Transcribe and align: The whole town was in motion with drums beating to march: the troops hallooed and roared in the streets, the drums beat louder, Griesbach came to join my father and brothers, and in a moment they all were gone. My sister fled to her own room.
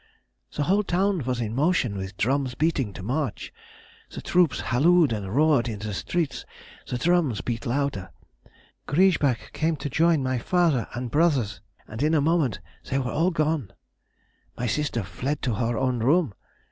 The 0.53 0.63
whole 0.63 0.81
town 0.81 1.25
was 1.25 1.39
in 1.39 1.53
motion 1.53 1.95
with 1.95 2.17
drums 2.17 2.55
beating 2.55 2.91
to 2.93 3.03
march: 3.03 3.53
the 4.09 4.19
troops 4.19 4.59
hallooed 4.59 5.13
and 5.13 5.29
roared 5.31 5.67
in 5.69 5.77
the 5.77 5.93
streets, 5.93 6.43
the 6.87 6.97
drums 6.97 7.41
beat 7.41 7.67
louder, 7.67 8.09
Griesbach 8.87 9.51
came 9.53 9.75
to 9.75 9.91
join 9.91 10.23
my 10.23 10.39
father 10.39 10.87
and 10.95 11.11
brothers, 11.11 11.61
and 11.87 12.01
in 12.01 12.15
a 12.15 12.19
moment 12.19 12.59
they 12.89 12.97
all 12.97 13.25
were 13.25 13.31
gone. 13.31 13.73
My 14.57 14.65
sister 14.65 15.03
fled 15.03 15.43
to 15.43 15.53
her 15.53 15.77
own 15.77 15.99
room. 15.99 16.33